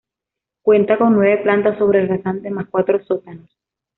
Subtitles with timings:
[0.63, 3.51] Cuenta con nueve plantas sobre rasante más cuatro sótanos.